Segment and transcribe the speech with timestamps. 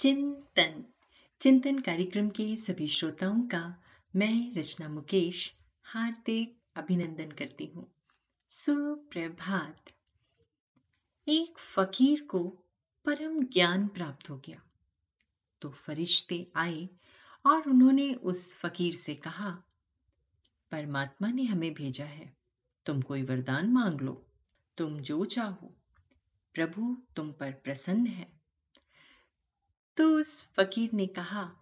[0.00, 0.84] चिंतन।
[1.40, 3.82] चिंतन कार्यक्रम के सभी श्रोताओं का
[4.16, 7.92] मैं रचना मुकेश हार्दिक अभिनंदन करती हूँ।
[8.48, 9.92] सुप्रभात।
[11.28, 12.48] एक फकीर को
[13.04, 14.62] परम ज्ञान प्राप्त हो गया।
[15.60, 16.88] तो फरिश्ते आए
[17.46, 19.62] और उन्होंने उस फकीर से कहा,
[20.70, 22.36] परमात्मा ने हमें भेजा है।
[22.86, 24.26] तुम कोई वरदान मांग लो।
[24.76, 25.74] तुम जो चाहो।
[26.54, 28.39] प्रभु तुम पर प्रसन्न है।
[30.00, 31.52] तो उस फकीर ने कहा,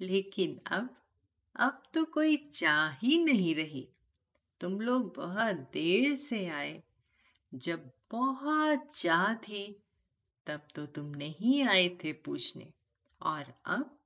[0.00, 0.96] लेकिन अब
[1.56, 3.88] अब तो कोई चाह ही नहीं रही।
[4.60, 6.82] तुम लोग बहुत देर से आए।
[7.54, 9.82] जब बहुत चाह थी
[10.46, 12.72] तब तो तुम नहीं आए थे पूछने।
[13.22, 13.98] और अब,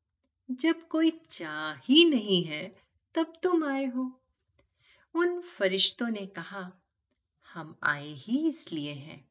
[0.50, 2.76] जब कोई चाह ही नहीं है,
[3.14, 4.20] तब तुम आए हो
[5.14, 6.72] उन फरिश्तों ने कहा,
[7.52, 9.28] हम आए ही इसलिए हैं।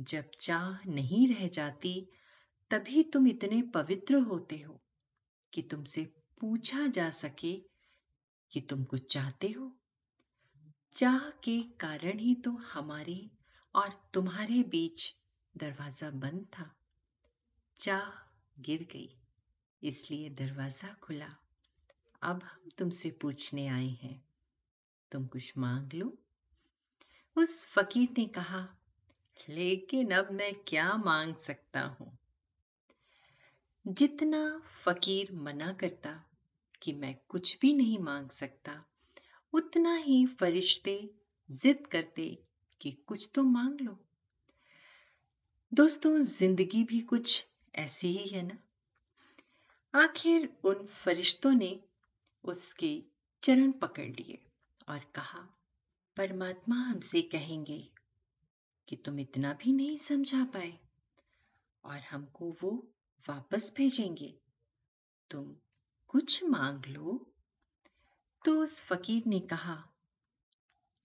[0.00, 2.08] जब चाह नहीं रह जाती
[2.74, 4.80] तभी तुम इतने पवित्र होते हो
[5.52, 6.02] कि तुमसे
[6.40, 7.52] पूछा जा सके
[8.50, 9.70] कि तुम कुछ चाहते हो।
[10.96, 13.30] चाह के कारण ही तो हमारे
[13.74, 15.14] और तुम्हारे बीच
[15.56, 16.74] दरवाज़ा बंद था।
[17.76, 18.10] चाह
[18.60, 19.08] गिर गई,
[19.82, 21.30] इसलिए दरवाज़ा खुला।
[22.22, 24.24] अब हम तुमसे पूछने आए हैं,
[25.12, 26.12] तुम कुछ मांग लो।
[27.36, 28.66] उस फकीर ने कहा,
[29.48, 32.18] लेकिन अब मैं क्या मांग सकता हूँ?
[33.86, 36.24] जितना फकीर मना करता
[36.82, 38.84] कि मैं कुछ भी नहीं मांग सकता,
[39.52, 41.10] उतना ही फरिश्ते
[41.50, 42.38] जिद करते
[42.80, 43.98] कि कुछ तो मांग लो।
[45.74, 48.58] दोस्तों, ज़िंदगी भी कुछ ऐसी ही है ना?
[49.94, 51.80] आखिर उन फरिश्तों ने
[52.44, 53.02] उसके
[53.42, 54.38] चरण पकड़ लिए
[54.88, 55.48] और कहा,
[56.16, 57.88] परमात्मा हमसे कहेंगे
[58.88, 60.78] कि तुम इतना भी नहीं समझा पाए
[61.84, 62.90] और हमको वो
[63.28, 64.34] वापस भेजेंगे।
[65.30, 65.54] तुम
[66.08, 67.26] कुछ मांग लो।
[68.44, 69.82] तो उस फकीर ने कहा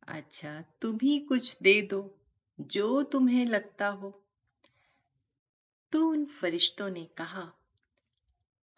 [0.07, 2.15] अच्छा तुम ही कुछ दे दो,
[2.59, 4.09] जो तुम्हें लगता हो।
[5.91, 7.51] तो उन फरिश्तों ने कहा,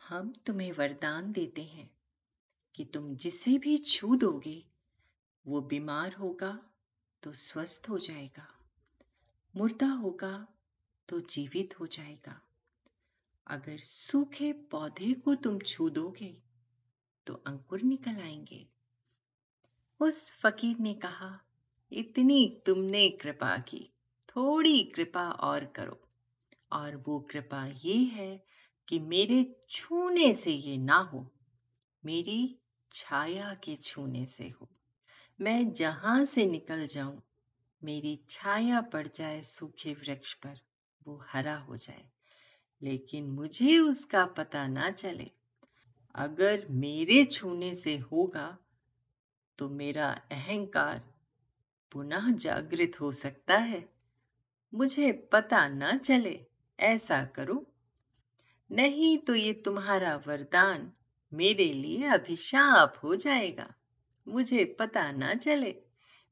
[0.02, 1.90] हम तुम्हें वरदान देते हैं
[2.76, 4.64] कि तुम जिसे भी छू दोगे,
[5.48, 6.54] वो बीमार होगा
[7.24, 8.48] तो स्वस्थ हो जाएगा,
[9.56, 10.48] मुर्दा होगा
[11.08, 12.40] तो जीवित हो जाएगा।
[13.52, 16.38] अगर सूखे पौधे को तुम छू दोगे
[17.26, 18.68] तो अंकुर निकल आएँगे।
[20.00, 21.42] उस फकीर ने कहा,
[21.92, 23.94] इतनी तुमने कृपा की,
[24.30, 26.02] थोड़ी कृपा और करो।
[26.72, 28.46] और वो कृपा ये है
[28.88, 31.32] कि मेरे छूने से ये ना हो,
[32.06, 32.60] मेरी
[32.94, 34.70] छाया के छूने से हो।
[35.42, 37.22] मैं जहाँ से निकल जाऊँ,
[37.84, 40.60] मेरी छाया पड़ जाए सूखे वृक्ष पर,
[41.08, 42.10] वो हरा हो जाए।
[42.84, 45.32] लेकिन मुझे उसका पता ना चले।
[46.16, 48.58] अगर मेरे छूने से होगा
[49.58, 51.14] तो मेरा अहंकार
[51.92, 53.90] पुनः जागृत हो सकता है।
[54.74, 56.46] मुझे पता ना चले,
[56.80, 57.68] ऐसा करो?
[58.72, 60.94] नहीं तो ये तुम्हारा वरदान
[61.34, 63.74] मेरे लिए अभिशाप हो जाएगा।
[64.28, 65.76] मुझे पता ना चले।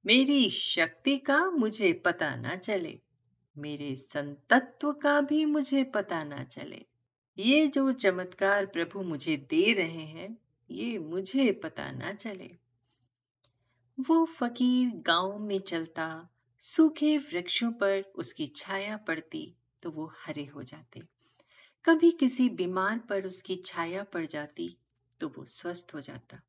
[0.05, 2.99] मेरी शक्ति का मुझे पता ना चले।
[3.59, 6.85] मेरे संतत्व का भी मुझे पता ना चले।
[7.37, 10.37] ये जो चमत्कार प्रभु मुझे दे रहे हैं,
[10.71, 12.49] ये मुझे पता ना चले।
[13.97, 16.29] वो फकीर गाँव में चलता,
[16.61, 21.01] सूखे वृक्षों पर उसकी छाया पड़ती तो वो हरे हो जाते।
[21.85, 24.77] कभी किसी बीमार पर उसकी छाया पड़ जाती
[25.19, 26.41] तो वो स्वस्थ हो जाता।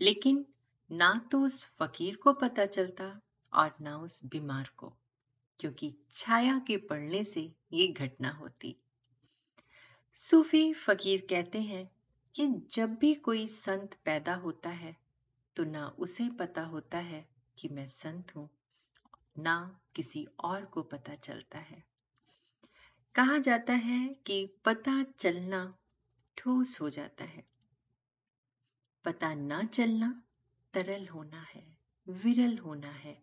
[0.00, 0.44] लेकिन
[0.90, 3.20] ना तो उस फकीर को पता चलता
[3.52, 4.92] और ना उस बीमार को।
[5.58, 8.76] क्योंकि छाया के पड़ने से ये घटना होती।
[10.14, 11.90] सूफी फकीर कहते हैं
[12.34, 14.96] कि जब भी कोई संत पैदा होता है
[15.56, 17.28] तो ना उसे पता होता है
[17.58, 18.48] कि मैं संत हूँ,
[19.38, 21.84] ना किसी और को पता चलता है।
[23.14, 25.78] कहा जाता है कि पता चलना
[26.38, 27.44] ठोस हो जाता है।
[29.04, 30.22] पता ना चलना
[30.74, 31.76] तरल होना है,
[32.08, 33.22] विरल होना है।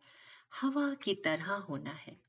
[0.55, 2.21] हवा की तरह होना है।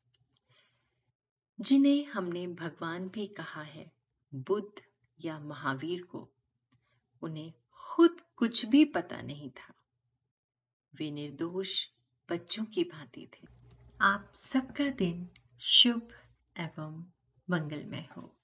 [1.60, 3.92] जिन्हें हमने भगवान भी कहा है,
[4.34, 4.82] बुद्ध
[5.24, 6.30] या महावीर को,
[7.22, 9.74] उन्हें खुद कुछ भी पता नहीं था।
[10.94, 11.86] वे निर्दोष
[12.30, 13.48] बच्चों की भांति थे।
[14.00, 15.28] आप सबका दिन
[15.60, 16.08] शुभ
[16.56, 17.04] एवं
[17.50, 18.36] मंगलमय हो।